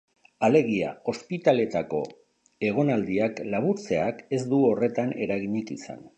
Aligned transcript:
Alegia, 0.45 0.93
ospitaletako 1.11 1.99
egonaldiak 2.71 3.43
laburtzeak 3.55 4.27
ez 4.39 4.43
du 4.55 4.65
horretan 4.73 5.17
eraginik 5.29 5.73
izan. 5.79 6.07